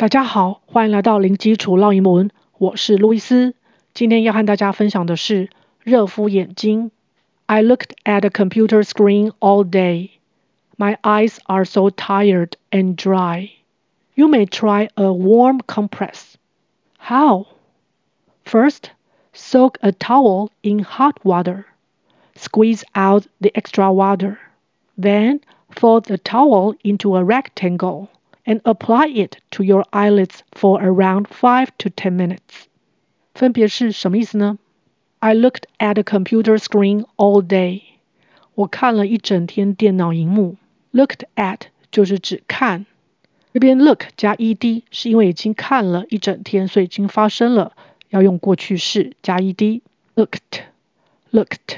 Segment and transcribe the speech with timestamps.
[0.00, 3.53] 大家好，欢迎来到零基础绕英文，我是路易斯。
[3.93, 5.49] 今天要和大家分享的是
[5.83, 6.89] 热敷眼睛。
[7.45, 10.09] I looked at the computer screen all day.
[10.77, 13.51] My eyes are so tired and dry.
[14.15, 16.35] You may try a warm compress.
[16.97, 17.45] How?
[18.43, 18.89] First,
[19.33, 21.65] soak a towel in hot water.
[22.35, 24.39] Squeeze out the extra water.
[24.97, 28.09] Then, fold the towel into a rectangle.
[28.43, 32.65] And apply it to your eyelids for around five to ten minutes.
[33.35, 34.57] 分别是什么意思呢
[35.19, 37.83] ？I looked at the computer screen all day.
[38.55, 40.57] 我看了一整天电脑荧幕。
[40.91, 41.59] Looked at
[41.91, 42.87] 就是指看，
[43.53, 47.73] 这边 look 加 ed 是因为已经看了一整天，所以已经发生了，
[48.09, 49.81] 要用过去式加 ed。
[50.15, 50.63] Looked,
[51.31, 51.77] looked，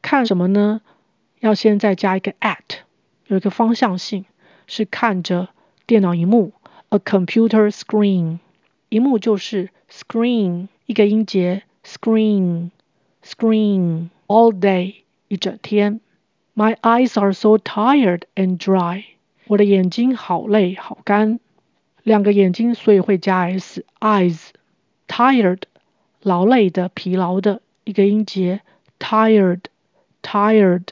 [0.00, 0.80] 看什么呢？
[1.40, 2.78] 要先再加一个 at，
[3.26, 4.24] 有一个方向性，
[4.68, 5.48] 是看着。
[5.91, 6.51] 电脑萤幕，
[6.89, 8.39] a computer screen，
[8.89, 14.95] 萤幕就是 screen，一个音节，screen，screen，all day，
[15.27, 16.01] 一整天。
[16.55, 19.03] My eyes are so tired and dry，
[19.45, 21.39] 我的眼睛好累好干。
[22.03, 25.61] 两个眼睛，所以会加 s，eyes，tired，
[26.21, 28.61] 劳累的、疲劳的，一个音节，
[28.97, 30.87] tired，tired，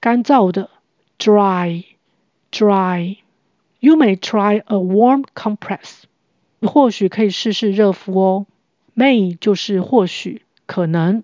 [0.00, 0.70] 干燥的，
[1.18, 3.16] dry，dry。
[3.79, 6.03] You may try a warm compress.
[6.59, 8.45] 你或许可以试试热敷哦。
[8.95, 11.23] May 就是或许、可能。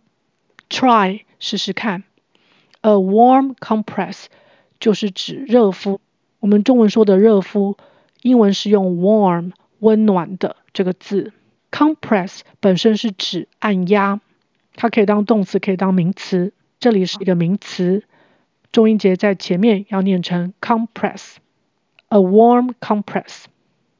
[0.69, 2.03] Try 试试看。
[2.81, 4.25] A warm compress
[4.79, 6.01] 就是指热敷。
[6.39, 7.77] 我们中文说的热敷，
[8.21, 11.33] 英文是用 warm 温暖的这个字。
[11.71, 14.19] Compress 本身是指按压，
[14.75, 16.53] 它可以当动词，可以当名词。
[16.79, 18.03] 这里是一个名词，
[18.71, 21.35] 重音节在前面要念成 compress。
[22.13, 23.45] A warm compress。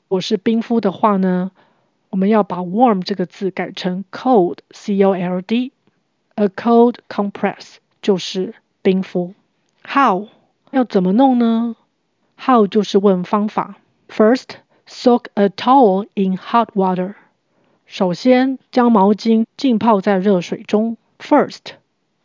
[0.09, 1.51] 我是冰敷的话呢，
[2.09, 5.71] 我们要把 warm 这个字改成 cold，C-O-L-D。
[6.35, 9.33] A cold compress 就是冰敷。
[9.87, 10.27] How
[10.71, 11.77] 要怎么弄呢
[12.37, 13.77] ？How 就是问方法。
[14.09, 17.13] First, soak a towel in hot water。
[17.85, 20.97] 首先将毛巾浸泡在热水中。
[21.17, 21.75] First，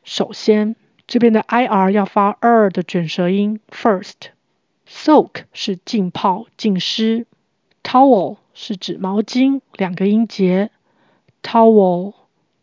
[0.03, 0.75] 首先
[1.07, 3.61] 这边的 ir 要发 r 的卷舌音。
[3.69, 4.31] First。
[4.89, 7.27] Soak 是浸泡、浸湿
[7.83, 10.71] ，towel 是指毛巾，两个音节
[11.43, 12.15] ，towel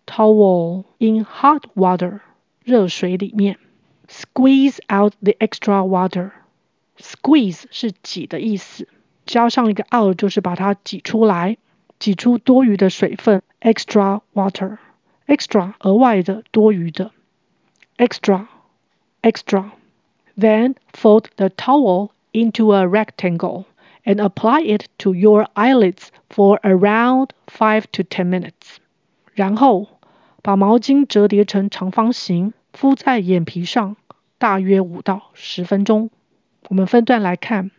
[0.05, 2.21] towel in hot water
[2.63, 3.59] 热水里面
[4.07, 8.87] ，squeeze out the extra water，squeeze 是挤的意思，
[9.25, 11.57] 加上一个 out 就是把它挤出来，
[11.99, 14.77] 挤出多余的水分，extra water
[15.27, 17.11] extra 额外的、多余的
[17.97, 18.47] ，extra
[19.21, 19.71] extra。
[20.36, 23.64] Then fold the towel into a rectangle
[24.04, 28.78] and apply it to your eyelids for around five to ten minutes.
[29.34, 29.86] 然后
[30.42, 33.96] 把毛巾折叠成长方形，敷在眼皮上，
[34.38, 36.10] 大约五到十分钟。
[36.68, 37.70] 我们分段来看，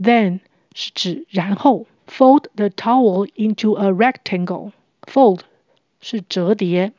[0.00, 0.40] then
[0.74, 5.40] 是指然后，fold the towel into a rectangle。fold
[6.00, 6.92] 是折叠，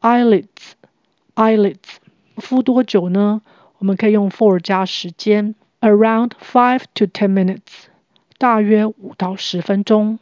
[0.00, 1.96] eyelids，eyelids，
[2.36, 3.42] 敷多久呢？
[3.78, 7.88] 我们可以用 for 加时间，around five to ten minutes，
[8.38, 10.20] 大约五到十分钟。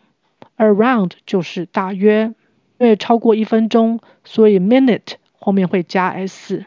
[0.57, 2.33] around 就是大约，
[2.79, 6.65] 因为超过一分钟，所以 minute 后面会加 s。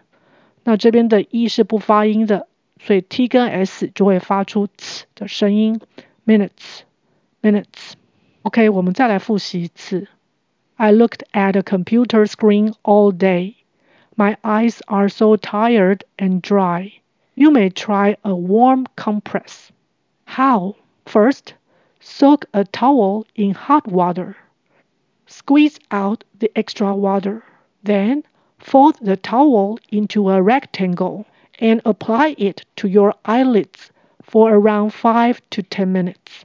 [0.64, 2.48] 那这边的 e 是不发音的，
[2.80, 5.82] 所以 t 跟 s 就会发出 t 的声音。
[6.28, 7.94] minutes，minutes。
[8.43, 10.09] OK，我们再来复习一次。
[10.77, 13.55] I looked at a computer screen all day.
[14.17, 16.93] My eyes are so tired and dry.
[17.35, 19.71] You may try a warm compress.
[20.25, 20.77] How?
[21.05, 21.55] First,
[22.01, 24.37] soak a towel in hot water.
[25.27, 27.43] Squeeze out the extra water.
[27.83, 28.25] Then,
[28.59, 31.27] fold the towel into a rectangle
[31.59, 33.91] and apply it to your eyelids
[34.23, 36.45] for around 5 to 10 minutes.